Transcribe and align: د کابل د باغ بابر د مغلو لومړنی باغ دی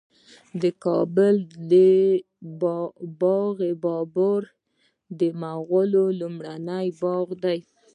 د 0.61 0.63
کابل 0.85 1.35
د 1.71 1.73
باغ 3.21 3.57
بابر 3.83 4.41
د 5.19 5.21
مغلو 5.41 6.05
لومړنی 6.19 6.85
باغ 7.01 7.27
دی 7.43 7.59